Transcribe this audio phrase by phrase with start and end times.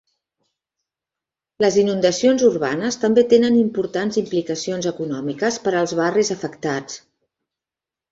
[1.63, 6.97] Les inundacions urbanes també tenen importants implicacions econòmiques per als barris afectats.